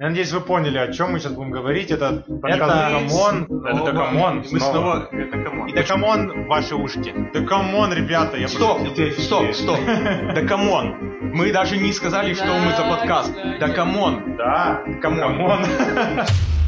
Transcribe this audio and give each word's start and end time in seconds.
Я 0.00 0.10
надеюсь, 0.10 0.30
вы 0.32 0.40
поняли, 0.40 0.78
о 0.78 0.92
чем 0.92 1.12
мы 1.12 1.18
сейчас 1.18 1.32
будем 1.32 1.50
говорить. 1.50 1.90
Это 1.90 2.22
подкаст 2.40 2.62
Это- 2.62 2.90
Да 2.90 3.06
come 3.06 3.39
on. 3.39 3.64
Это 3.66 3.84
Да 3.92 4.04
come 4.04 4.27
on. 4.27 4.44
Мы 4.48 4.60
снова... 4.60 5.08
Это 5.10 5.38
come 5.42 5.57
on. 5.57 5.68
И 5.68 5.72
Да 5.72 5.90
come 5.90 6.26
on 6.26 6.44
в 6.44 6.46
ваши 6.46 6.76
ушки. 6.76 7.12
Да 7.34 7.47
come 7.47 7.73
on, 7.73 7.92
ребята, 7.92 8.36
я 8.36 8.46
Стоп, 8.46 8.78
просто- 8.78 9.20
стоп, 9.20 9.52
стоп. 9.54 9.78
Да 10.34 10.42
come 10.42 10.72
on. 10.72 10.94
Мы 11.34 11.50
даже 11.52 11.78
не 11.78 11.92
сказали, 11.92 12.32
что 12.34 12.46
мы 12.46 12.70
за 12.76 12.84
подкаст. 12.88 13.34
Да 13.58 13.68
come 13.70 14.08
on. 14.08 14.36
Да, 14.36 14.82
Come 15.02 15.37
on. 15.37 15.64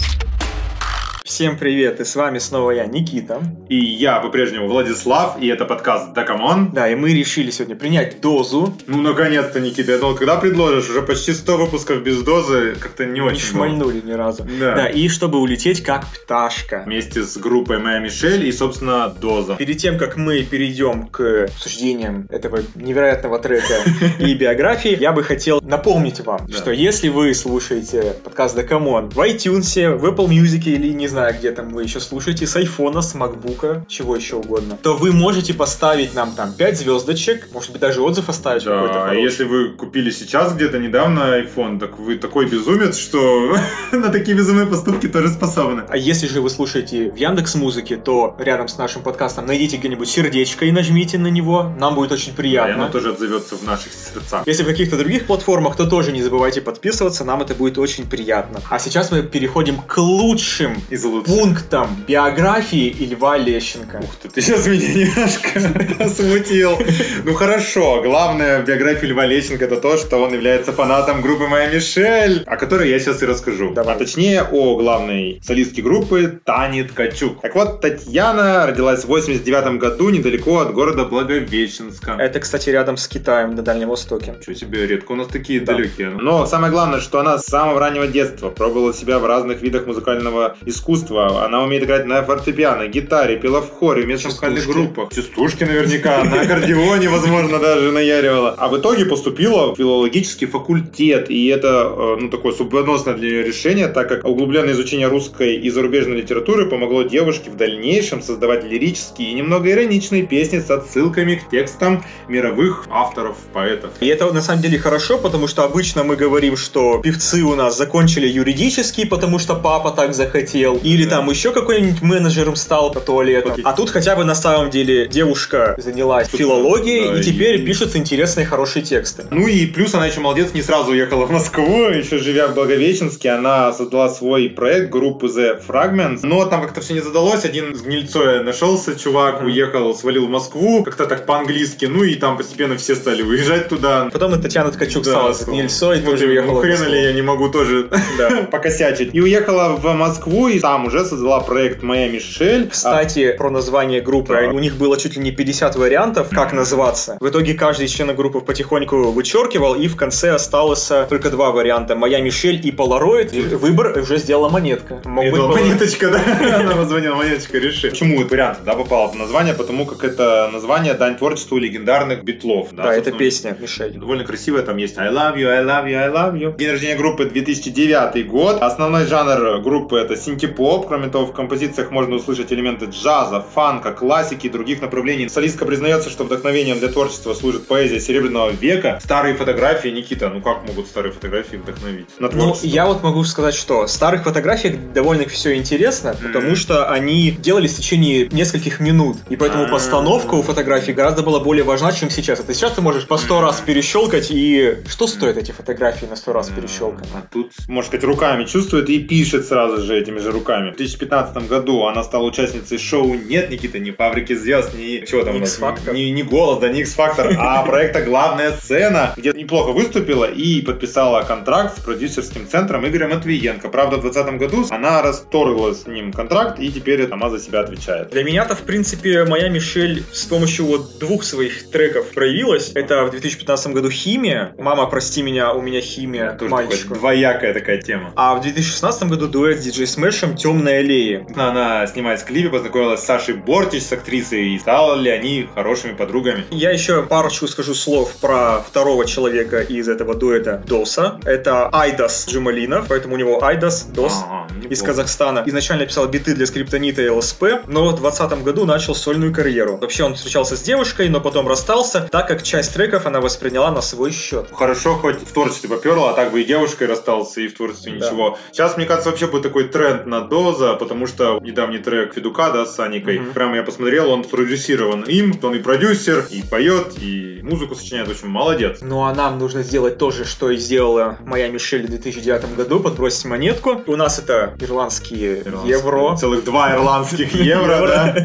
come 1.30 1.36
on. 1.36 1.40
Всем 1.40 1.56
привет, 1.56 2.00
и 2.00 2.04
с 2.04 2.16
вами 2.16 2.38
снова 2.38 2.72
я, 2.72 2.86
Никита. 2.86 3.40
И 3.68 3.76
я 3.76 4.18
по-прежнему 4.20 4.66
Владислав, 4.68 5.40
и 5.40 5.46
это 5.46 5.64
подкаст 5.64 6.12
«Да, 6.12 6.24
come 6.24 6.45
on». 6.45 6.70
Да, 6.72 6.88
и 6.88 6.94
мы 6.96 7.12
решили 7.14 7.50
сегодня 7.50 7.76
принять 7.76 8.20
дозу. 8.20 8.74
Ну, 8.86 9.00
наконец-то, 9.00 9.60
Никита, 9.60 9.92
я 9.92 9.98
думал, 9.98 10.16
когда 10.16 10.36
предложишь? 10.36 10.90
Уже 10.90 11.02
почти 11.02 11.32
100 11.32 11.56
выпусков 11.56 12.02
без 12.02 12.22
дозы, 12.22 12.74
как-то 12.80 13.04
не 13.06 13.12
Не 13.12 13.20
очень 13.20 13.54
было. 13.54 13.66
шмальнули 13.66 14.00
ни 14.04 14.12
разу. 14.12 14.44
Да. 14.60 14.74
Да, 14.74 14.86
и 14.88 15.08
чтобы 15.08 15.38
улететь 15.38 15.82
как 15.82 16.04
пташка. 16.06 16.82
Вместе 16.86 17.22
с 17.22 17.36
группой 17.36 17.78
«Моя 17.78 18.00
Мишель» 18.00 18.44
и, 18.46 18.52
собственно, 18.52 19.08
«Доза». 19.08 19.54
Перед 19.56 19.78
тем, 19.78 19.98
как 19.98 20.16
мы 20.16 20.42
перейдем 20.42 21.06
к 21.06 21.44
обсуждениям 21.44 22.26
этого 22.30 22.60
невероятного 22.74 23.38
трека 23.38 23.74
и 24.18 24.34
биографии, 24.34 24.96
я 25.00 25.12
бы 25.12 25.22
хотел 25.22 25.60
напомнить 25.62 26.20
вам, 26.20 26.40
Да. 26.48 26.56
что 26.58 26.72
если 26.72 27.08
вы 27.08 27.32
слушаете 27.34 28.14
подкаст 28.24 28.58
The 28.58 28.68
Common 28.68 29.10
в 29.14 29.18
iTunes, 29.20 29.96
в 29.96 30.04
Apple 30.06 30.28
Music 30.28 30.64
или 30.64 30.88
не 30.88 31.06
знаю, 31.06 31.19
где 31.32 31.50
там 31.52 31.70
вы 31.70 31.82
еще 31.84 32.00
слушаете, 32.00 32.46
с 32.46 32.56
айфона, 32.56 33.02
с 33.02 33.14
макбука, 33.14 33.84
чего 33.88 34.16
еще 34.16 34.36
угодно, 34.36 34.78
то 34.82 34.94
вы 34.96 35.12
можете 35.12 35.54
поставить 35.54 36.14
нам 36.14 36.32
там 36.32 36.52
5 36.52 36.78
звездочек, 36.78 37.48
может 37.52 37.70
быть 37.72 37.80
даже 37.80 38.00
отзыв 38.00 38.28
оставить 38.28 38.64
какой-то 38.64 38.94
Да, 38.94 39.00
хороший. 39.00 39.22
если 39.22 39.44
вы 39.44 39.70
купили 39.70 40.10
сейчас 40.10 40.54
где-то 40.54 40.78
недавно 40.78 41.40
iPhone, 41.40 41.78
так 41.78 41.98
вы 41.98 42.16
такой 42.16 42.46
безумец, 42.46 42.96
что 42.98 43.56
на 43.92 44.08
такие 44.10 44.36
безумные 44.36 44.66
поступки 44.66 45.06
тоже 45.08 45.28
способны. 45.28 45.82
А 45.88 45.96
если 45.96 46.26
же 46.26 46.40
вы 46.40 46.50
слушаете 46.50 47.10
в 47.10 47.16
Яндекс 47.16 47.54
Музыке, 47.54 47.96
то 47.96 48.34
рядом 48.38 48.68
с 48.68 48.78
нашим 48.78 49.02
подкастом 49.02 49.46
найдите 49.46 49.76
где-нибудь 49.76 50.08
сердечко 50.08 50.64
и 50.64 50.72
нажмите 50.72 51.18
на 51.18 51.28
него. 51.28 51.72
Нам 51.78 51.94
будет 51.94 52.12
очень 52.12 52.28
Да, 52.28 52.32
и 52.32 52.36
приятно. 52.36 52.74
оно 52.74 52.88
тоже 52.92 53.10
отзовется 53.12 53.56
в 53.56 53.62
наших 53.64 53.92
сердцах. 53.92 54.42
Если 54.46 54.62
в 54.62 54.66
каких-то 54.66 54.96
других 54.96 55.26
платформах, 55.26 55.76
то 55.76 55.86
тоже 55.86 56.12
не 56.12 56.22
забывайте 56.22 56.60
подписываться, 56.60 57.24
нам 57.24 57.40
это 57.42 57.54
будет 57.54 57.78
очень 57.78 58.08
приятно. 58.08 58.60
А 58.70 58.78
сейчас 58.78 59.10
мы 59.10 59.22
переходим 59.22 59.78
к 59.78 59.98
лучшим 59.98 60.76
Из 60.90 61.04
лучших. 61.10 61.34
пунктам 61.34 62.04
биографии 62.06 62.94
Льва 63.04 63.36
Лещенко. 63.38 63.98
Ух 64.02 64.16
ты, 64.22 64.28
ты 64.28 64.40
сейчас 64.42 64.66
меня 64.66 64.88
немножко 64.94 66.08
смутил. 66.08 66.78
Ну 67.24 67.34
хорошо, 67.34 68.02
главное 68.02 68.62
в 68.62 68.64
биографии 68.66 69.06
Льва 69.06 69.26
Лещенко 69.26 69.64
это 69.64 69.76
то, 69.80 69.96
что 69.96 70.18
он 70.18 70.32
является 70.32 70.72
фанатом 70.72 71.20
группы 71.22 71.46
«Моя 71.48 71.68
Мишель», 71.68 72.42
о 72.46 72.56
которой 72.56 72.88
я 72.90 72.98
сейчас 72.98 73.22
и 73.22 73.26
расскажу. 73.26 73.72
Давай. 73.74 73.94
А 73.94 73.98
точнее 73.98 74.42
о 74.42 74.76
главной 74.76 75.40
солистке 75.44 75.82
группы 75.82 76.40
Тане 76.44 76.84
Ткачук. 76.84 77.40
Так 77.40 77.54
вот, 77.54 77.80
Татьяна 77.80 78.66
родилась 78.66 79.04
в 79.04 79.08
89 79.08 79.78
году 79.78 80.10
недалеко 80.10 80.58
от 80.60 80.72
города 80.72 81.04
Благовещенска. 81.04 82.12
Это, 82.18 82.40
кстати, 82.40 82.70
рядом 82.70 82.96
с 82.96 83.08
Китаем 83.08 83.54
на 83.54 83.62
Дальнем 83.62 83.88
Востоке. 83.88 84.34
Ничего 84.38 84.54
себе, 84.54 84.86
редко 84.86 85.12
у 85.12 85.16
нас 85.16 85.26
такие 85.28 85.60
Да. 85.60 85.72
далекие. 85.74 86.10
Но 86.10 86.46
самое 86.46 86.72
главное, 86.72 87.00
что 87.00 87.18
она 87.20 87.38
с 87.38 87.44
самого 87.46 87.80
раннего 87.80 88.06
детства 88.06 88.50
пробовала 88.50 88.92
себя 88.94 89.18
в 89.18 89.26
разных 89.26 89.60
видах 89.62 89.86
музыкального 89.86 90.56
искусства. 90.66 90.99
Она 91.44 91.62
умеет 91.62 91.84
играть 91.84 92.06
на 92.06 92.22
фортепиано, 92.22 92.86
гитаре, 92.88 93.36
пела 93.36 93.60
в 93.60 93.70
хоре, 93.70 94.02
в 94.02 94.06
местных 94.06 94.34
Частушки. 94.34 94.68
группах. 94.68 95.12
Частушки 95.14 95.64
наверняка, 95.64 96.24
на 96.24 96.40
аккордеоне, 96.42 97.08
возможно, 97.08 97.58
даже 97.58 97.92
наяривала. 97.92 98.54
А 98.56 98.68
в 98.68 98.78
итоге 98.78 99.06
поступила 99.06 99.72
в 99.72 99.76
филологический 99.76 100.46
факультет. 100.46 101.30
И 101.30 101.46
это, 101.48 101.92
э, 101.96 102.16
ну, 102.20 102.28
такое 102.28 102.52
судьбоносное 102.52 103.14
для 103.14 103.30
нее 103.30 103.42
решение, 103.44 103.88
так 103.88 104.08
как 104.08 104.24
углубленное 104.24 104.72
изучение 104.72 105.08
русской 105.08 105.56
и 105.56 105.70
зарубежной 105.70 106.18
литературы 106.18 106.66
помогло 106.66 107.02
девушке 107.02 107.50
в 107.50 107.56
дальнейшем 107.56 108.22
создавать 108.22 108.64
лирические 108.64 109.30
и 109.30 109.34
немного 109.34 109.70
ироничные 109.70 110.26
песни 110.26 110.58
с 110.58 110.70
отсылками 110.70 111.36
к 111.36 111.50
текстам 111.50 112.04
мировых 112.28 112.86
авторов, 112.90 113.36
поэтов. 113.52 113.90
И 114.00 114.06
это 114.06 114.32
на 114.32 114.40
самом 114.40 114.62
деле 114.62 114.78
хорошо, 114.78 115.18
потому 115.18 115.48
что 115.48 115.64
обычно 115.64 116.04
мы 116.04 116.16
говорим, 116.16 116.56
что 116.56 117.00
певцы 117.02 117.42
у 117.42 117.54
нас 117.54 117.76
закончили 117.76 118.26
юридический, 118.26 119.06
потому 119.06 119.38
что 119.38 119.54
папа 119.54 119.90
так 119.90 120.14
захотел, 120.14 120.79
или 120.82 121.04
Да. 121.04 121.16
там 121.16 121.30
еще 121.30 121.52
какой-нибудь 121.52 122.02
менеджером 122.02 122.56
стал 122.56 122.90
по 122.92 123.00
туалетам. 123.00 123.52
Окей. 123.52 123.64
А 123.64 123.72
тут 123.72 123.90
хотя 123.90 124.16
бы 124.16 124.24
на 124.24 124.34
самом 124.34 124.70
деле 124.70 125.06
девушка 125.08 125.74
занялась 125.78 126.28
Тут, 126.28 126.40
филологией, 126.40 127.08
да, 127.08 127.20
и 127.20 127.22
теперь 127.22 127.60
и- 127.60 127.64
пишется 127.64 127.98
интересные, 127.98 128.46
хорошие 128.46 128.82
тексты. 128.82 129.24
Ну 129.30 129.46
и 129.46 129.66
плюс 129.66 129.94
она 129.94 130.06
еще 130.06 130.20
молодец, 130.20 130.52
не 130.54 130.62
сразу 130.62 130.92
уехала 130.92 131.26
в 131.26 131.30
Москву, 131.30 131.84
еще 131.90 132.18
живя 132.18 132.48
в 132.48 132.54
Благовещенске, 132.54 133.30
она 133.30 133.72
создала 133.72 134.08
свой 134.08 134.48
проект 134.48 134.90
группы 134.90 135.26
The 135.26 135.60
Fragments, 135.66 136.20
но 136.22 136.44
там 136.46 136.62
как-то 136.62 136.80
все 136.80 136.94
не 136.94 137.00
задалось, 137.00 137.44
один 137.44 137.74
с 137.74 137.82
гнильцой 137.82 138.42
нашелся, 138.44 138.98
чувак, 138.98 139.42
уехал, 139.42 139.94
свалил 139.94 140.26
в 140.26 140.30
Москву, 140.30 140.82
как-то 140.84 141.06
так 141.06 141.26
по-английски, 141.26 141.86
ну 141.86 142.04
и 142.04 142.14
там 142.14 142.36
постепенно 142.36 142.76
все 142.76 142.94
стали 142.94 143.22
уезжать 143.22 143.68
туда. 143.68 144.08
Потом 144.12 144.34
и 144.34 144.42
Татьяна 144.42 144.70
Ткачук 144.70 145.04
Да, 145.04 145.10
стала 145.10 145.32
с 145.32 145.44
Гнильцой, 145.44 146.00
тоже 146.00 146.26
уехала 146.26 146.54
Ну 146.54 146.60
хрена 146.60 146.84
ли 146.84 147.02
я 147.02 147.12
не 147.12 147.22
могу 147.22 147.48
тоже 147.48 147.88
Да. 148.18 148.42
покосячить. 148.50 149.10
И 149.14 149.20
уехала 149.20 149.76
в 149.76 149.92
Москву, 149.94 150.48
и 150.48 150.58
там 150.70 150.86
уже 150.86 151.04
создала 151.04 151.40
проект 151.40 151.82
«Моя 151.82 152.08
Мишель». 152.08 152.66
А, 152.66 152.70
Кстати, 152.70 153.32
про 153.32 153.50
название 153.50 154.00
группы. 154.00 154.34
Так. 154.34 154.54
У 154.54 154.60
них 154.60 154.76
было 154.76 154.96
чуть 154.96 155.16
ли 155.16 155.22
не 155.22 155.32
50 155.32 155.74
вариантов, 155.74 156.28
как 156.30 156.52
называться. 156.52 157.16
В 157.18 157.28
итоге 157.28 157.54
каждый 157.54 157.86
из 157.86 157.90
членов 157.90 158.14
группы 158.14 158.40
потихоньку 158.40 159.10
вычеркивал, 159.10 159.74
и 159.74 159.88
в 159.88 159.96
конце 159.96 160.30
осталось 160.30 160.88
э, 160.92 161.06
только 161.08 161.30
два 161.30 161.50
варианта. 161.50 161.96
Моя 161.96 162.20
Мишель 162.20 162.60
и 162.64 162.70
Полароид. 162.70 163.34
И 163.34 163.40
Выбор 163.40 163.98
уже 163.98 164.18
сделала 164.18 164.48
монетка. 164.48 165.02
Мог 165.04 165.24
быть 165.24 165.34
Полароид. 165.34 165.66
монеточка, 165.66 166.08
да? 166.10 166.60
Она 166.60 166.76
позвонила, 166.76 167.16
монеточка, 167.16 167.58
реши. 167.58 167.90
Почему 167.90 168.20
этот 168.20 168.30
вариант 168.30 168.58
да, 168.64 168.74
попал 168.74 169.10
в 169.10 169.16
название? 169.16 169.54
Потому 169.54 169.86
как 169.86 170.04
это 170.04 170.50
название 170.52 170.94
дань 170.94 171.16
творчеству 171.16 171.58
легендарных 171.58 172.22
битлов. 172.22 172.68
Да, 172.70 172.84
это 172.94 173.10
собственно. 173.10 173.18
песня 173.18 173.56
Мишель. 173.58 173.98
Довольно 173.98 174.22
красивая, 174.22 174.62
там 174.62 174.76
есть 174.76 174.96
I 174.98 175.08
love 175.08 175.36
you, 175.36 175.48
I 175.48 175.64
love 175.64 175.86
you, 175.86 175.96
I 175.96 176.10
love 176.10 176.34
you. 176.38 176.56
День 176.56 176.70
рождения 176.70 176.96
группы 176.96 177.24
2009 177.24 178.28
год. 178.28 178.62
Основной 178.62 179.06
жанр 179.06 179.60
группы 179.62 179.98
это 179.98 180.14
синти-поп. 180.60 180.86
Кроме 180.88 181.08
того, 181.08 181.26
в 181.26 181.32
композициях 181.32 181.90
можно 181.90 182.16
услышать 182.16 182.52
элементы 182.52 182.86
джаза, 182.86 183.44
фанка, 183.54 183.92
классики 183.92 184.46
и 184.46 184.50
других 184.50 184.80
направлений. 184.80 185.28
Солистка 185.28 185.64
признается, 185.64 186.10
что 186.10 186.24
вдохновением 186.24 186.78
для 186.78 186.88
творчества 186.88 187.34
служит 187.34 187.66
поэзия 187.66 188.00
Серебряного 188.00 188.50
века. 188.50 188.98
Старые 189.02 189.34
фотографии, 189.34 189.88
Никита, 189.88 190.28
ну 190.28 190.40
как 190.40 190.66
могут 190.66 190.86
старые 190.86 191.12
фотографии 191.12 191.56
вдохновить? 191.56 192.08
На 192.18 192.26
Ну, 192.28 192.32
творчество. 192.32 192.66
я 192.66 192.86
вот 192.86 193.02
могу 193.02 193.24
сказать, 193.24 193.54
что 193.54 193.86
в 193.86 193.90
старых 193.90 194.24
фотографиях 194.24 194.76
довольно 194.92 195.24
все 195.28 195.56
интересно, 195.56 196.14
потому 196.22 196.48
Мгм. 196.48 196.56
что 196.56 196.90
они 196.90 197.30
делались 197.30 197.74
в 197.74 197.76
течение 197.78 198.28
нескольких 198.30 198.80
минут. 198.80 199.16
И 199.28 199.36
поэтому 199.36 199.64
А. 199.64 199.68
постановка 199.68 200.34
у 200.34 200.42
фотографий 200.42 200.92
гораздо 200.92 201.22
была 201.22 201.40
более 201.40 201.64
важна, 201.64 201.92
чем 201.92 202.10
сейчас. 202.10 202.40
Это 202.40 202.54
сейчас 202.54 202.72
ты 202.72 202.82
можешь 202.82 203.06
по 203.06 203.16
сто 203.18 203.40
раз 203.40 203.60
перещелкать, 203.60 204.28
и 204.30 204.76
что 204.88 205.06
стоят 205.06 205.36
эти 205.36 205.52
фотографии 205.52 206.06
на 206.06 206.16
сто 206.16 206.32
раз 206.32 206.48
перещелкать? 206.48 207.08
А 207.14 207.22
тут, 207.32 207.52
можно 207.68 207.88
сказать, 207.88 208.04
руками 208.04 208.44
чувствует 208.44 208.88
и 208.88 208.98
пишет 209.00 209.46
сразу 209.46 209.82
же 209.82 209.98
этими 209.98 210.18
же 210.18 210.30
руками. 210.30 210.49
В 210.50 210.76
2015 210.76 211.48
году 211.48 211.86
она 211.86 212.02
стала 212.02 212.24
участницей 212.24 212.78
шоу 212.78 213.14
«Нет, 213.14 213.50
Никита, 213.50 213.78
не 213.78 213.92
фабрики 213.92 214.34
звезд, 214.34 214.74
не... 214.74 215.06
Чего 215.06 215.24
там 215.24 215.36
у 215.36 215.38
нас? 215.38 215.60
Не, 215.92 216.10
не 216.10 216.22
голос, 216.22 216.58
да, 216.58 216.68
не 216.68 216.80
X-Factor, 216.80 217.34
а 217.38 217.62
проекта 217.64 218.02
«Главная 218.02 218.52
сцена», 218.52 219.14
где 219.16 219.32
неплохо 219.32 219.72
выступила 219.72 220.24
и 220.24 220.60
подписала 220.62 221.22
контракт 221.22 221.78
с 221.78 221.80
продюсерским 221.80 222.48
центром 222.48 222.86
Игорем 222.86 223.10
Матвиенко. 223.10 223.68
Правда, 223.68 223.96
в 223.98 224.02
2020 224.02 224.40
году 224.40 224.66
она 224.70 225.02
расторгла 225.02 225.72
с 225.72 225.86
ним 225.86 226.12
контракт 226.12 226.58
и 226.58 226.70
теперь 226.70 227.08
сама 227.08 227.30
за 227.30 227.38
себя 227.38 227.60
отвечает. 227.60 228.10
Для 228.10 228.24
меня-то, 228.24 228.54
в 228.54 228.62
принципе, 228.62 229.24
моя 229.24 229.48
Мишель 229.48 230.04
с 230.12 230.24
помощью 230.24 230.66
вот 230.66 230.98
двух 230.98 231.24
своих 231.24 231.70
треков 231.70 232.10
проявилась. 232.12 232.72
Это 232.74 233.04
в 233.04 233.10
2015 233.10 233.72
году 233.72 233.90
«Химия». 233.90 234.54
«Мама, 234.58 234.86
прости 234.86 235.22
меня, 235.22 235.52
у 235.52 235.62
меня 235.62 235.80
химия» 235.80 236.32
к 236.32 236.38
Тоже 236.38 236.50
такая 236.50 236.66
мальчику. 236.66 236.94
двоякая 236.94 237.54
такая 237.54 237.80
тема. 237.80 238.12
А 238.16 238.34
в 238.34 238.42
2016 238.42 239.04
году 239.04 239.28
дуэт 239.28 239.60
с 239.60 239.64
диджей 239.64 239.86
Смэшем 239.86 240.36
«Темная 240.40 240.80
аллея». 240.80 241.26
Она 241.36 241.86
снимает 241.86 242.20
в 242.20 242.24
клипе, 242.24 242.48
познакомилась 242.48 243.00
с 243.00 243.04
Сашей 243.04 243.34
Бортич, 243.34 243.82
с 243.82 243.92
актрисой, 243.92 244.54
и 244.54 244.58
стали 244.58 245.02
ли 245.02 245.10
они 245.10 245.48
хорошими 245.54 245.92
подругами. 245.92 246.44
Я 246.50 246.70
еще 246.70 247.02
парочку 247.02 247.46
скажу 247.46 247.74
слов 247.74 248.12
про 248.20 248.60
второго 248.66 249.04
человека 249.06 249.60
из 249.60 249.88
этого 249.88 250.14
дуэта 250.14 250.62
Доса. 250.66 251.20
Это 251.24 251.68
Айдас 251.72 252.26
Джамалинов, 252.28 252.86
поэтому 252.88 253.14
у 253.14 253.18
него 253.18 253.42
Айдас, 253.44 253.84
Дос. 253.84 254.24
Ага. 254.26 254.46
Из 254.68 254.82
Казахстана. 254.82 255.42
Изначально 255.46 255.86
писал 255.86 256.06
биты 256.06 256.34
для 256.34 256.46
скриптонита 256.46 257.02
и 257.02 257.08
ЛСП, 257.08 257.42
но 257.66 257.88
в 257.88 258.00
2020 258.00 258.42
году 258.44 258.64
начал 258.64 258.94
сольную 258.94 259.34
карьеру. 259.34 259.76
Вообще 259.78 260.04
он 260.04 260.14
встречался 260.14 260.56
с 260.56 260.62
девушкой, 260.62 261.08
но 261.08 261.20
потом 261.20 261.48
расстался, 261.48 262.08
так 262.10 262.28
как 262.28 262.42
часть 262.42 262.72
треков 262.74 263.06
она 263.06 263.20
восприняла 263.20 263.70
на 263.70 263.80
свой 263.82 264.12
счет. 264.12 264.48
Хорошо, 264.52 264.94
хоть 264.94 265.16
в 265.20 265.32
творчестве 265.32 265.68
поперла, 265.68 266.10
а 266.10 266.12
так 266.14 266.30
бы 266.32 266.42
и 266.42 266.44
девушкой 266.44 266.86
расстался, 266.86 267.40
и 267.40 267.48
в 267.48 267.54
творчестве 267.56 267.92
Да. 267.92 268.06
ничего. 268.06 268.38
Сейчас, 268.52 268.76
мне 268.76 268.86
кажется, 268.86 269.10
вообще 269.10 269.26
будет 269.26 269.42
такой 269.42 269.64
тренд 269.68 270.06
на 270.06 270.20
Доза, 270.30 270.74
потому 270.74 271.06
что 271.06 271.38
недавний 271.42 271.78
трек 271.78 272.14
Федука, 272.14 272.50
да, 272.50 272.64
с 272.64 272.74
Саникой, 272.76 273.18
Мгм. 273.18 273.32
прямо 273.32 273.56
я 273.56 273.62
посмотрел, 273.62 274.10
он 274.10 274.24
продюсирован 274.24 275.02
им, 275.02 275.38
он 275.42 275.54
и 275.56 275.58
продюсер, 275.58 276.26
и 276.30 276.42
поет, 276.42 276.94
и 276.98 277.40
музыку 277.42 277.74
сочиняет, 277.74 278.08
в 278.08 278.12
общем, 278.12 278.30
молодец. 278.30 278.78
Ну 278.80 279.02
а 279.02 279.12
нам 279.14 279.38
нужно 279.38 279.62
сделать 279.62 279.98
то 279.98 280.10
же, 280.10 280.24
что 280.24 280.50
и 280.50 280.56
сделала 280.56 281.18
моя 281.26 281.48
Мишель 281.48 281.86
в 281.86 281.90
2009 281.90 282.56
году, 282.56 282.80
подбросить 282.80 283.24
монетку. 283.24 283.82
У 283.86 283.96
нас 283.96 284.18
это 284.18 284.54
ирландские 284.60 285.42
евро. 285.64 286.16
Целых 286.16 286.44
два 286.44 286.74
ирландских 286.74 287.34
евро, 287.34 287.86
да. 287.86 288.16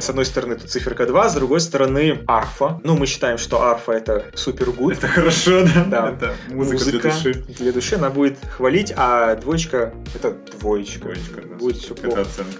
С 0.00 0.08
одной 0.08 0.24
стороны 0.24 0.54
тут 0.56 0.70
циферка 0.70 1.06
2, 1.06 1.28
с 1.30 1.34
другой 1.34 1.60
стороны 1.60 2.20
арфа. 2.26 2.80
Ну, 2.84 2.96
мы 2.96 3.06
считаем, 3.06 3.38
что 3.38 3.62
арфа 3.62 3.92
это 3.92 4.26
супер 4.34 4.70
гуд. 4.70 4.94
Это 4.94 5.08
хорошо, 5.08 5.62
да? 5.64 5.84
Да. 5.88 6.10
Это 6.16 6.34
музыка, 6.54 6.84
для 6.84 7.00
души. 7.00 7.34
для 7.48 7.72
души, 7.72 7.96
она 7.96 8.10
будет 8.10 8.38
хвалить, 8.56 8.92
а 8.96 9.34
двоечка 9.36 9.92
это 10.14 10.34
двоечка. 10.58 11.00
Двоечка. 11.08 11.42
Будет 11.56 11.76
все 11.78 11.94
Это 11.94 12.02
плохо. 12.02 12.20
оценка. 12.22 12.58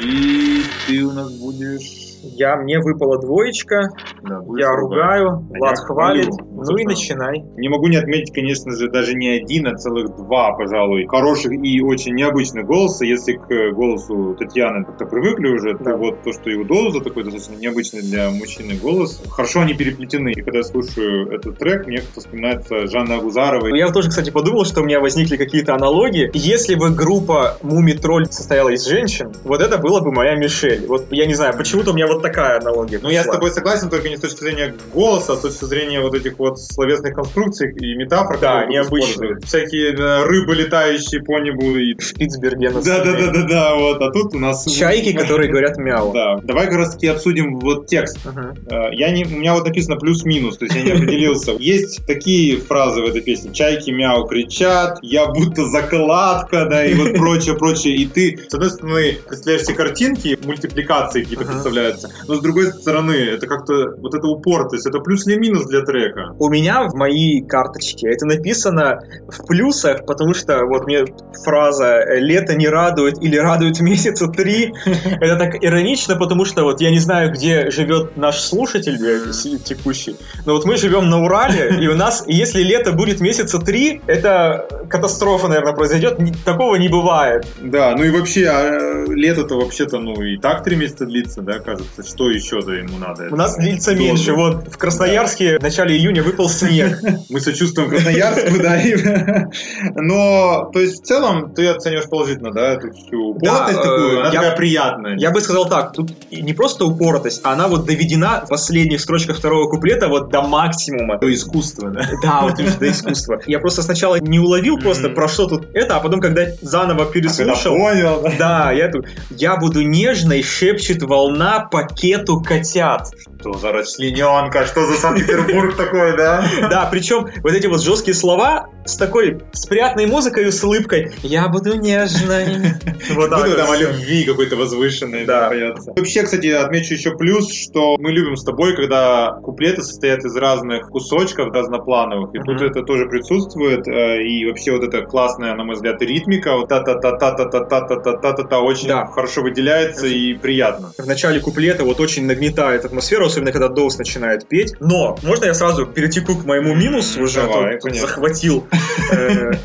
И 0.00 0.62
ты 0.86 1.02
у 1.04 1.12
нас 1.12 1.32
будешь... 1.32 2.09
Я, 2.22 2.56
мне 2.56 2.78
выпала 2.80 3.18
двоечка, 3.20 3.88
Да, 4.22 4.40
я 4.58 4.70
ругаю, 4.74 5.28
А 5.28 5.58
Влад 5.58 5.76
я 5.78 5.84
хвалит, 5.86 6.26
хвалю. 6.26 6.64
ну 6.70 6.76
и 6.76 6.84
начинай. 6.84 7.40
Не 7.56 7.68
могу 7.68 7.86
не 7.88 7.96
отметить, 7.96 8.32
конечно 8.34 8.72
же, 8.72 8.90
даже 8.90 9.14
не 9.14 9.28
один, 9.28 9.66
а 9.68 9.74
целых 9.76 10.14
два, 10.16 10.52
пожалуй, 10.52 11.06
хороших 11.06 11.52
и 11.52 11.80
очень 11.82 12.14
необычных 12.14 12.66
голоса. 12.66 13.04
Если 13.04 13.34
к 13.34 13.72
голосу 13.74 14.34
Татьяны 14.38 14.84
как-то 14.84 15.06
привыкли 15.06 15.48
уже, 15.48 15.76
Да. 15.78 15.92
то 15.92 15.96
вот 15.96 16.22
то, 16.22 16.32
что 16.32 16.50
его 16.50 16.64
Доза 16.64 17.00
такой 17.00 17.24
достаточно 17.24 17.54
необычный 17.60 18.02
для 18.02 18.30
мужчины 18.30 18.74
голос, 18.76 19.22
хорошо 19.30 19.60
они 19.60 19.74
переплетены. 19.74 20.30
И 20.32 20.42
когда 20.42 20.58
я 20.58 20.64
слушаю 20.64 21.30
этот 21.32 21.58
трек, 21.58 21.86
мне 21.86 21.98
как-то 21.98 22.20
вспоминается 22.20 22.86
Жанна 22.86 23.16
Агузарова. 23.16 23.74
Я 23.74 23.88
тоже, 23.90 24.10
кстати, 24.10 24.30
подумал, 24.30 24.64
что 24.64 24.82
у 24.82 24.84
меня 24.84 25.00
возникли 25.00 25.36
какие-то 25.36 25.74
аналогии. 25.74 26.30
Если 26.34 26.74
бы 26.74 26.90
группа 26.90 27.56
Муми 27.62 27.92
Тролль 27.92 28.26
состояла 28.26 28.68
из 28.70 28.84
женщин, 28.86 29.32
вот 29.44 29.60
это 29.60 29.78
было 29.78 30.00
бы 30.00 30.12
моя 30.12 30.36
Мишель. 30.36 30.86
Вот 30.86 31.06
я 31.10 31.26
не 31.26 31.34
знаю, 31.34 31.56
почему-то 31.56 31.92
у 31.92 31.94
меня 31.94 32.06
вот 32.14 32.22
такая 32.22 32.58
аналогия. 32.58 33.00
Ну, 33.02 33.08
я 33.08 33.22
с 33.22 33.26
тобой 33.26 33.50
согласен, 33.50 33.90
только 33.90 34.08
не 34.08 34.16
с 34.16 34.20
точки 34.20 34.40
зрения 34.40 34.74
голоса, 34.92 35.34
а 35.34 35.36
с 35.36 35.40
точки 35.40 35.64
зрения 35.64 36.00
вот 36.00 36.14
этих 36.14 36.38
вот 36.38 36.60
словесных 36.60 37.14
конструкций 37.14 37.72
и 37.72 37.94
метафор. 37.94 38.38
Да, 38.38 38.64
используют. 38.64 39.44
Всякие 39.44 39.96
да, 39.96 40.24
рыбы, 40.24 40.54
летающие 40.54 41.22
по 41.22 41.38
небу. 41.38 41.76
И... 41.76 42.00
Шпицбергена. 42.00 42.82
Да, 42.82 43.04
да, 43.04 43.12
да, 43.12 43.32
да, 43.32 43.42
да, 43.46 43.74
вот. 43.74 44.02
А 44.02 44.10
тут 44.10 44.34
у 44.34 44.38
нас... 44.38 44.64
Чайки, 44.78 45.12
которые 45.12 45.48
говорят 45.50 45.76
мяу. 45.78 46.12
Да. 46.12 46.38
Давай 46.42 46.66
как 46.66 46.76
раз 46.76 46.94
таки 46.94 47.06
обсудим 47.06 47.58
вот 47.58 47.86
текст. 47.86 48.18
Э, 48.26 48.88
Я 48.92 49.10
не, 49.10 49.24
у 49.24 49.28
меня 49.28 49.54
вот 49.54 49.66
написано 49.66 49.96
плюс-минус, 49.96 50.58
то 50.58 50.64
есть 50.64 50.76
я 50.76 50.82
не 50.82 50.92
определился. 50.92 51.52
Есть 51.58 52.06
такие 52.06 52.58
фразы 52.58 53.02
в 53.02 53.04
этой 53.04 53.20
песне. 53.20 53.52
Чайки 53.52 53.90
мяу 53.90 54.26
кричат, 54.26 54.98
я 55.02 55.26
будто 55.26 55.66
закладка, 55.66 56.66
да, 56.66 56.84
и 56.84 56.94
вот 56.94 57.14
прочее, 57.14 57.56
прочее. 57.56 57.96
И 57.96 58.06
ты, 58.06 58.40
с 58.48 58.54
одной 58.54 58.70
стороны, 58.70 59.18
представляешь 59.26 59.66
себе 59.66 59.76
картинки, 59.76 60.38
мультипликации 60.44 61.22
какие-то 61.22 61.44
Ага. 61.44 61.52
Представляются, 62.00 62.28
но 62.28 62.34
с 62.34 62.40
другой 62.40 62.66
стороны, 62.72 63.12
это 63.12 63.46
как-то 63.46 63.94
вот 63.98 64.14
это 64.14 64.26
упортость, 64.26 64.86
это 64.86 65.00
плюс 65.00 65.26
или 65.26 65.38
минус 65.38 65.66
для 65.66 65.82
трека. 65.82 66.34
У 66.38 66.48
меня 66.48 66.84
в 66.88 66.94
моей 66.94 67.42
карточке 67.42 68.08
это 68.08 68.26
написано 68.26 69.02
в 69.28 69.46
плюсах, 69.46 70.06
потому 70.06 70.34
что 70.34 70.64
вот 70.66 70.86
мне 70.86 71.04
фраза 71.44 72.04
«лето 72.16 72.54
не 72.54 72.68
радует» 72.68 73.22
или 73.22 73.36
«радует 73.36 73.80
месяца 73.80 74.28
три» 74.28 74.72
это 75.20 75.36
так 75.36 75.62
иронично, 75.62 76.16
потому 76.16 76.44
что 76.44 76.64
вот 76.64 76.80
я 76.80 76.90
не 76.90 76.98
знаю, 76.98 77.32
где 77.32 77.70
живет 77.70 78.16
наш 78.16 78.40
слушатель 78.40 78.98
э, 79.04 79.58
текущий, 79.64 80.16
но 80.46 80.54
вот 80.54 80.64
мы 80.64 80.76
живем 80.76 81.08
на 81.08 81.22
Урале, 81.22 81.76
и 81.80 81.88
у 81.88 81.94
нас, 81.94 82.24
если 82.26 82.62
лето 82.62 82.92
будет 82.92 83.20
месяца 83.20 83.58
три, 83.58 84.00
это 84.06 84.66
катастрофа, 84.88 85.48
наверное, 85.48 85.74
произойдет. 85.74 86.18
Такого 86.44 86.76
не 86.76 86.88
бывает. 86.88 87.46
Да, 87.60 87.94
ну 87.96 88.04
и 88.04 88.10
вообще, 88.10 88.46
а, 88.46 89.04
лето-то 89.08 89.56
вообще-то, 89.56 89.98
ну, 89.98 90.20
и 90.22 90.36
так 90.36 90.64
три 90.64 90.76
месяца 90.76 91.06
длится, 91.06 91.42
да, 91.42 91.58
кажется. 91.58 91.89
Что 91.98 92.30
еще-то 92.30 92.72
ему 92.72 92.98
надо? 92.98 93.28
У 93.30 93.36
нас 93.36 93.56
длится 93.56 93.90
Долго. 93.90 94.04
меньше. 94.04 94.32
Вот 94.32 94.68
в 94.72 94.78
Красноярске 94.78 95.58
в 95.58 95.62
начале 95.62 95.96
июня 95.96 96.22
выпал 96.22 96.48
снег. 96.48 96.98
Мы 97.30 97.40
сочувствуем 97.40 97.90
Красноярску, 97.90 98.58
да. 98.62 98.80
Но, 99.96 100.70
то 100.72 100.80
есть, 100.80 101.02
в 101.02 101.06
целом, 101.06 101.52
ты 101.54 101.66
оцениваешь 101.68 102.08
положительно, 102.08 102.52
да, 102.52 102.74
эту 102.74 102.92
всю 102.92 103.34
Да, 103.34 103.52
упоротость 103.52 103.78
э, 103.78 103.82
такую, 103.82 104.20
она 104.20 104.30
такая 104.30 104.56
приятная. 104.56 105.16
Я 105.16 105.30
бы 105.30 105.40
сказал 105.40 105.68
так, 105.68 105.92
тут 105.92 106.10
не 106.30 106.52
просто 106.52 106.84
упоротость, 106.84 107.40
а 107.44 107.52
она 107.52 107.68
вот 107.68 107.86
доведена 107.86 108.42
в 108.44 108.48
последних 108.48 109.00
строчках 109.00 109.36
второго 109.38 109.68
куплета 109.68 110.08
вот 110.08 110.30
до 110.30 110.42
максимума. 110.42 111.18
То 111.18 111.32
искусство, 111.32 111.90
да. 111.90 112.08
Да, 112.22 112.40
вот 112.42 112.56
до 112.56 112.90
искусства. 112.90 113.40
Я 113.46 113.58
просто 113.58 113.82
сначала 113.82 114.18
не 114.20 114.38
уловил 114.38 114.78
просто, 114.78 115.08
про 115.10 115.28
что 115.28 115.46
тут 115.46 115.68
это, 115.74 115.96
а 115.96 116.00
потом, 116.00 116.20
когда 116.20 116.46
заново 116.60 117.04
Когда 117.04 117.12
переслушал, 117.12 117.76
понял, 117.76 118.22
да. 118.22 118.32
да, 118.38 118.72
я 118.72 118.90
тут, 118.90 119.06
я 119.30 119.56
буду 119.56 119.82
нежной, 119.82 120.42
шепчет 120.42 121.02
волна 121.02 121.60
пакету 121.82 122.40
котят. 122.40 123.08
Что 123.40 123.54
за 123.54 123.72
расчлененка, 123.72 124.66
что 124.66 124.86
за 124.86 124.94
Санкт-Петербург 124.94 125.76
такой, 125.76 126.16
да? 126.16 126.44
Да, 126.70 126.86
причем 126.90 127.28
вот 127.42 127.52
эти 127.52 127.66
вот 127.66 127.82
жесткие 127.82 128.14
слова 128.14 128.68
с 128.90 128.96
такой, 128.96 129.40
с 129.52 129.66
приятной 129.66 130.06
музыкой 130.06 130.48
и 130.48 130.50
с 130.50 130.62
улыбкой. 130.62 131.12
Я 131.22 131.48
буду 131.48 131.76
нежной. 131.76 132.46
Вот 133.10 133.30
так 133.30 133.44
Буду 133.44 133.56
там 133.56 133.70
о 133.70 133.76
любви 133.76 134.24
какой-то 134.24 134.56
возвышенной 134.56 135.24
Да. 135.24 135.50
Вообще, 135.96 136.22
кстати, 136.22 136.46
отмечу 136.48 136.94
еще 136.94 137.16
плюс, 137.16 137.52
что 137.52 137.96
мы 137.98 138.12
любим 138.12 138.36
с 138.36 138.44
тобой, 138.44 138.76
когда 138.76 139.32
куплеты 139.42 139.82
состоят 139.82 140.24
из 140.24 140.36
разных 140.36 140.88
кусочков 140.88 141.52
разноплановых, 141.52 142.34
и 142.34 142.38
тут 142.38 142.62
это 142.62 142.82
тоже 142.82 143.06
присутствует, 143.06 143.88
э, 143.88 144.22
и 144.22 144.46
вообще 144.46 144.72
вот 144.72 144.84
эта 144.84 145.02
классная, 145.02 145.54
на 145.54 145.64
мой 145.64 145.74
взгляд, 145.74 146.00
ритмика, 146.02 146.56
вот 146.56 146.68
та-та-та-та-та-та-та-та-та-та 146.68 148.60
очень 148.60 148.90
хорошо 149.12 149.42
выделяется 149.42 150.06
и 150.06 150.34
приятно. 150.34 150.92
в 150.98 151.06
начале 151.06 151.40
куплета 151.40 151.84
вот 151.84 152.00
очень 152.00 152.26
нагнетает 152.26 152.84
атмосферу, 152.84 153.26
особенно 153.26 153.52
когда 153.52 153.68
Доус 153.68 153.98
начинает 153.98 154.46
петь. 154.46 154.74
Но 154.80 155.18
можно 155.22 155.46
я 155.46 155.54
сразу 155.54 155.86
перетеку 155.86 156.36
к 156.36 156.44
моему 156.44 156.74
минусу 156.74 157.22
уже, 157.22 157.40
Давай, 157.42 157.78
захватил 157.80 158.66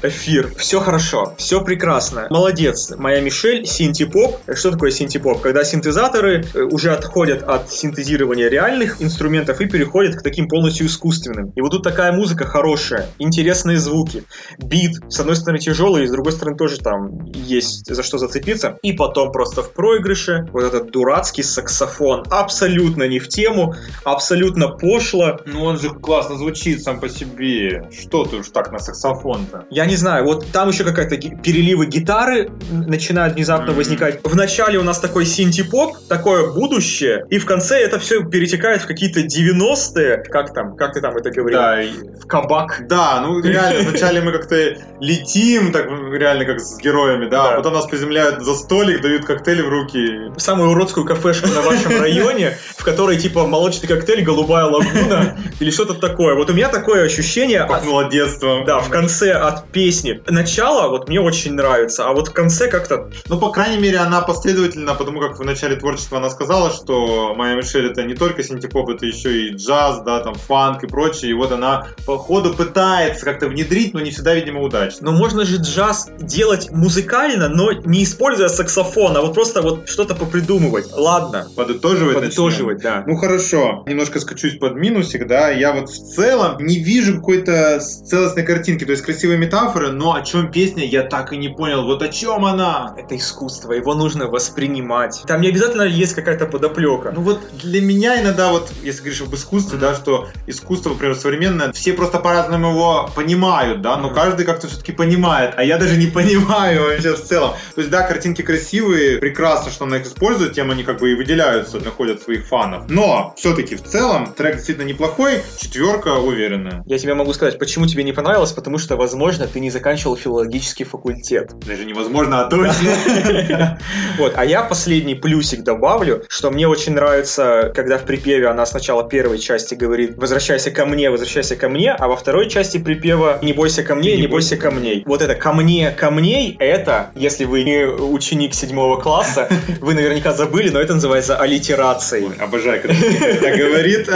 эфир. 0.04 0.52
Все 0.58 0.80
хорошо, 0.80 1.34
все 1.38 1.62
прекрасно. 1.62 2.28
Молодец, 2.30 2.94
моя 2.98 3.22
Мишель, 3.22 3.66
синтепоп. 3.66 4.40
Что 4.54 4.72
такое 4.72 4.92
синтепоп? 4.92 5.42
Когда 5.42 5.64
синтезаторы 5.64 6.46
э, 6.54 6.62
уже 6.62 6.92
отходят 6.92 7.44
от 7.44 7.72
синтезирования 7.72 8.50
реальных 8.50 9.02
инструментов 9.02 9.62
и 9.62 9.66
переходят 9.66 10.16
к 10.16 10.24
таким 10.24 10.48
полностью 10.48 10.88
искусственным. 10.88 11.52
И 11.56 11.62
вот 11.62 11.72
тут 11.72 11.84
такая 11.84 12.12
музыка 12.12 12.46
хорошая, 12.46 13.08
интересные 13.20 13.78
звуки, 13.78 14.24
бит, 14.58 14.98
с 15.10 15.20
одной 15.20 15.36
стороны 15.36 15.60
тяжелый, 15.60 16.08
с 16.08 16.12
другой 16.12 16.32
стороны 16.32 16.58
тоже 16.58 16.78
там 16.78 17.26
есть 17.34 17.86
за 17.86 18.04
что 18.04 18.18
зацепиться. 18.18 18.78
И 18.82 18.94
потом 18.94 19.32
просто 19.32 19.64
в 19.64 19.74
проигрыше 19.74 20.48
вот 20.52 20.64
этот 20.64 20.92
дурацкий 20.92 21.44
саксофон, 21.44 22.24
абсолютно 22.30 23.08
не 23.08 23.20
в 23.20 23.28
тему, 23.28 23.76
абсолютно 24.04 24.70
пошло. 24.70 25.40
Ну 25.46 25.64
он 25.64 25.80
же 25.80 25.90
классно 25.90 26.38
звучит 26.38 26.84
сам 26.84 27.00
по 27.00 27.10
себе. 27.10 27.90
Что 27.92 28.26
ты 28.26 28.38
уж 28.38 28.50
так 28.50 28.72
на 28.72 28.80
саксофон-то? 28.96 29.66
Я 29.70 29.86
не 29.86 29.96
знаю, 29.96 30.26
вот 30.26 30.48
там 30.52 30.70
еще 30.70 30.84
какая-то 30.84 31.18
ги- 31.18 31.36
переливы 31.36 31.86
гитары 31.86 32.50
начинают 32.72 33.36
внезапно 33.36 33.68
Мгм. 33.68 33.76
возникать. 33.78 34.20
В 34.24 34.36
начале 34.36 34.80
у 34.80 34.84
нас 34.84 35.00
такой 35.00 35.26
синти-поп, 35.26 35.98
такое 36.08 36.52
будущее, 36.52 37.26
и 37.30 37.38
в 37.40 37.46
конце 37.46 37.80
это 37.80 38.00
все 38.00 38.24
перетекает 38.24 38.82
в 38.82 38.88
какие-то 38.88 39.22
90-е. 39.22 40.18
Как 40.30 40.54
там, 40.54 40.76
как 40.76 40.94
ты 40.94 41.02
там 41.02 41.16
это 41.18 41.32
говорил? 41.32 41.60
Да, 41.60 41.78
В 42.22 42.28
кабак. 42.28 42.84
Да, 42.88 43.22
ну 43.22 43.40
реально, 43.42 43.90
вначале 43.90 44.22
мы 44.22 44.32
как-то 44.32 44.56
летим, 45.00 45.72
так 45.72 45.86
реально 46.14 46.46
как 46.46 46.60
с 46.60 46.78
героями, 46.78 47.26
да, 47.30 47.44
Да. 47.44 47.50
а 47.54 47.56
потом 47.58 47.74
нас 47.74 47.86
приземляют 47.86 48.42
за 48.44 48.56
столик, 48.56 49.02
дают 49.02 49.26
коктейли 49.26 49.62
в 49.62 49.70
руки. 49.70 50.32
Самую 50.38 50.70
уродскую 50.72 51.06
кафешку 51.06 51.48
на 51.50 51.62
вашем 51.62 51.92
районе, 52.02 52.58
в 52.78 52.84
которой 52.84 53.18
типа 53.18 53.46
молочный 53.48 53.88
коктейль, 53.88 54.24
голубая 54.24 54.66
лагуна 54.66 55.38
или 55.60 55.70
что-то 55.72 55.94
такое. 55.96 56.36
Вот 56.36 56.50
у 56.50 56.54
меня 56.54 56.70
такое 56.70 57.06
ощущение 57.06 57.66
Пахнуло 57.66 58.10
детством. 58.10 58.66
да, 58.66 58.80
в 58.86 58.90
конце 58.90 59.34
от 59.34 59.68
песни. 59.70 60.22
Начало 60.28 60.90
вот 60.90 61.10
мне 61.10 61.20
очень 61.20 61.54
нравится, 61.54 62.08
а 62.08 62.14
вот 62.14 62.30
в 62.30 62.34
конце 62.34 62.68
как-то 62.68 63.10
Ну, 63.28 63.40
по 63.40 63.52
крайней 63.52 63.82
мере, 63.82 63.98
она 63.98 64.22
последовательна, 64.22 64.96
потому 64.96 65.20
как 65.20 65.40
в 65.40 65.44
начале 65.44 65.76
творчества 65.76 66.18
она 66.18 66.30
сказала, 66.30 66.72
что 66.72 67.34
Майя 67.36 67.56
Мишель 67.56 67.88
это 67.88 68.04
не 68.04 68.16
только 68.16 68.44
синтепоп, 68.44 68.90
это 68.90 69.06
еще 69.06 69.48
и 69.48 69.56
джаз, 69.56 70.02
да, 70.04 70.20
там, 70.20 70.36
фанк 70.36 70.84
и 70.84 70.88
прочее. 70.88 71.32
И 71.32 71.34
вот 71.34 71.52
она 71.52 71.88
по 72.06 72.18
ходу 72.18 72.54
пытается 72.54 73.26
как-то 73.26 73.48
внедрить, 73.48 73.94
но 73.94 74.02
не 74.02 74.12
всегда, 74.12 74.34
видимо, 74.34 74.62
удачно. 74.62 75.12
Но 75.12 75.18
можно 75.18 75.46
же 75.46 75.58
джаз 75.58 76.10
делать 76.20 76.72
музыкально, 76.72 77.50
но 77.50 77.72
не 77.72 78.04
используя 78.04 78.48
саксофон, 78.48 79.18
а 79.18 79.22
вот 79.22 79.34
просто 79.34 79.62
вот 79.62 79.90
что-то 79.90 80.16
попридумывать. 80.16 80.88
Ладно, 80.94 81.48
Подытоживать 81.56 82.16
подытоживать, 82.16 82.82
да. 82.82 83.04
Ну 83.06 83.16
хорошо, 83.16 83.84
немножко 83.88 84.20
скачусь 84.20 84.58
под 84.58 84.76
минусик, 84.76 85.28
да, 85.28 85.50
я 85.50 85.74
вот 85.74 85.90
в 85.90 86.16
целом 86.16 86.58
не 86.60 86.80
вижу 86.80 87.16
какой-то 87.16 87.80
целостной 87.80 88.44
картинки. 88.44 88.75
Картинки, 88.76 88.86
то 88.86 88.92
есть 88.92 89.04
красивые 89.04 89.38
метафоры, 89.38 89.92
но 89.92 90.14
о 90.14 90.22
чем 90.22 90.52
песня, 90.52 90.86
я 90.86 91.04
так 91.04 91.34
и 91.34 91.38
не 91.38 91.50
понял. 91.50 91.86
Вот 91.86 92.02
о 92.02 92.10
чем 92.10 92.46
она? 92.46 92.94
Это 92.98 93.16
искусство, 93.16 93.74
его 93.74 93.94
нужно 93.94 94.28
воспринимать. 94.28 95.24
Там 95.28 95.42
не 95.42 95.50
обязательно 95.50 95.84
есть 95.84 96.14
какая-то 96.14 96.46
подоплека. 96.46 97.12
Ну 97.16 97.22
вот 97.22 97.40
для 97.64 97.82
меня 97.82 98.22
иногда 98.22 98.50
вот, 98.50 98.72
если 98.84 99.00
говоришь 99.02 99.22
об 99.22 99.34
искусстве, 99.34 99.78
да, 99.78 99.96
что 99.96 100.28
искусство, 100.48 100.90
например, 100.90 101.16
современное, 101.16 101.72
все 101.72 101.94
просто 101.94 102.20
по-разному 102.20 102.72
его 102.72 103.10
понимают, 103.16 103.82
да, 103.82 103.98
но 103.98 104.10
каждый 104.10 104.46
как-то 104.46 104.68
все-таки 104.68 104.92
понимает, 104.92 105.54
а 105.58 105.64
я 105.64 105.78
даже 105.78 105.98
не 105.98 106.08
понимаю 106.12 106.84
вообще 106.84 107.16
в 107.16 107.24
целом. 107.24 107.52
То 107.76 107.82
есть, 107.82 107.92
да, 107.92 108.02
картинки 108.02 108.42
красивые, 108.42 109.20
прекрасно, 109.20 109.72
что 109.72 109.86
она 109.86 109.98
их 109.98 110.06
использует, 110.06 110.54
тем 110.54 110.72
они 110.72 110.84
как 110.84 111.00
бы 111.00 111.12
и 111.12 111.16
выделяются, 111.16 111.80
находят 111.80 112.22
своих 112.22 112.46
фанов. 112.46 112.90
Но 112.90 113.34
все-таки 113.38 113.76
в 113.76 113.84
целом 113.84 114.34
трек 114.34 114.56
действительно 114.56 114.86
неплохой, 114.86 115.42
четверка 115.58 116.16
уверенная. 116.16 116.84
Я 116.86 116.98
тебе 116.98 117.14
могу 117.14 117.34
сказать, 117.34 117.58
почему 117.60 117.88
тебе 117.88 118.04
не 118.04 118.14
понравилось, 118.14 118.52
потому 118.66 118.80
что, 118.80 118.96
возможно, 118.96 119.46
ты 119.46 119.60
не 119.60 119.70
заканчивал 119.70 120.18
филологический 120.18 120.86
факультет. 120.86 121.52
Даже 121.68 121.86
невозможно, 121.86 122.42
а 122.42 122.50
точно. 122.50 123.80
Вот, 124.18 124.34
а 124.36 124.46
я 124.46 124.64
последний 124.64 125.14
плюсик 125.14 125.62
добавлю, 125.62 126.24
что 126.30 126.50
мне 126.50 126.68
очень 126.68 126.94
нравится, 126.94 127.72
когда 127.76 127.98
в 127.98 128.06
припеве 128.06 128.48
она 128.48 128.66
сначала 128.66 129.08
первой 129.08 129.38
части 129.38 129.76
говорит 129.76 130.18
«возвращайся 130.18 130.72
ко 130.72 130.86
мне, 130.86 131.12
возвращайся 131.12 131.56
ко 131.56 131.70
мне», 131.70 131.92
а 131.92 132.08
во 132.08 132.16
второй 132.16 132.50
части 132.50 132.78
припева 132.78 133.38
«не 133.44 133.54
бойся 133.54 133.84
ко 133.84 133.94
мне, 133.94 134.18
не 134.18 134.26
бойся 134.26 134.58
камней». 134.58 135.04
Вот 135.06 135.22
это 135.22 135.36
«ко 135.36 135.54
мне, 135.54 135.92
камней»— 135.92 136.56
это, 136.60 137.12
если 137.14 137.46
вы 137.46 137.64
не 137.64 137.86
ученик 137.86 138.56
седьмого 138.56 139.00
класса, 139.00 139.48
вы 139.82 139.94
наверняка 139.94 140.34
забыли, 140.34 140.70
но 140.70 140.80
это 140.80 140.96
называется 140.96 141.38
аллитерацией. 141.38 142.32
Обожаю, 142.40 142.82
когда 142.82 142.96
так 143.42 143.58
говорит. 143.58 144.10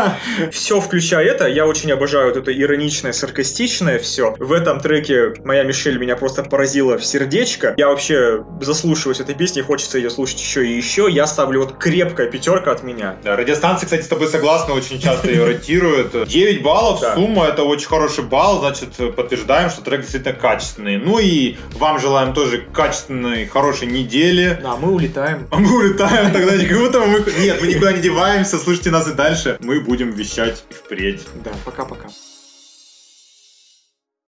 Все, 0.50 0.80
включая 0.80 1.26
это, 1.26 1.46
я 1.46 1.66
очень 1.66 1.92
обожаю 1.92 2.28
вот 2.28 2.36
это 2.36 2.52
ироничное, 2.52 3.12
саркастичное 3.12 3.91
все. 3.98 4.34
В 4.38 4.52
этом 4.52 4.80
треке 4.80 5.34
моя 5.44 5.62
Мишель 5.64 5.98
меня 5.98 6.16
просто 6.16 6.42
поразила 6.42 6.98
в 6.98 7.04
сердечко. 7.04 7.74
Я 7.76 7.88
вообще 7.88 8.44
заслушиваюсь 8.60 9.20
этой 9.20 9.34
песни, 9.34 9.60
хочется 9.62 9.98
ее 9.98 10.10
слушать 10.10 10.40
еще 10.40 10.66
и 10.66 10.76
еще. 10.76 11.08
Я 11.10 11.26
ставлю 11.26 11.60
вот 11.60 11.78
крепкая 11.78 12.28
пятерка 12.30 12.72
от 12.72 12.82
меня. 12.82 13.16
Да, 13.24 13.36
радиостанции, 13.36 13.86
кстати, 13.86 14.02
с 14.02 14.08
тобой 14.08 14.28
согласны, 14.28 14.74
очень 14.74 15.00
часто 15.00 15.30
ее 15.30 15.44
ротируют. 15.44 16.28
9 16.28 16.62
баллов, 16.62 17.00
Да. 17.00 17.14
сумма, 17.14 17.46
это 17.46 17.64
очень 17.64 17.88
хороший 17.88 18.24
балл, 18.24 18.60
значит, 18.60 18.90
подтверждаем, 19.16 19.70
что 19.70 19.82
трек 19.82 20.00
действительно 20.02 20.34
качественный. 20.34 20.98
Ну 20.98 21.18
и 21.18 21.56
вам 21.72 21.98
желаем 21.98 22.34
тоже 22.34 22.64
качественной, 22.72 23.46
хорошей 23.46 23.88
недели. 23.88 24.60
А 24.64 24.76
мы 24.76 24.92
улетаем. 24.92 25.48
А 25.50 25.56
мы 25.58 25.76
улетаем 25.76 26.32
тогда 26.32 26.52
будто 26.92 27.00
мы... 27.06 27.24
Нет, 27.40 27.60
мы 27.60 27.68
никуда 27.68 27.92
не 27.92 28.00
деваемся, 28.00 28.58
слушайте 28.58 28.90
нас 28.90 29.08
и 29.08 29.14
дальше. 29.14 29.56
Мы 29.60 29.80
будем 29.80 30.10
вещать 30.10 30.62
впредь. 30.70 31.22
Да, 31.44 31.50
пока-пока. 31.64 32.08